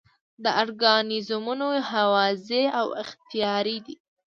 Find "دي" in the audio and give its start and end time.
3.85-3.95